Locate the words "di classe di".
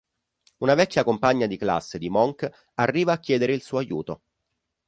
1.45-2.09